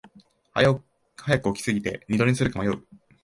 [0.55, 0.81] 早
[1.39, 2.83] く起きすぎて二度寝するか迷う